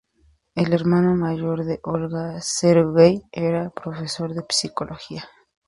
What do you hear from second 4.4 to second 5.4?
psicología.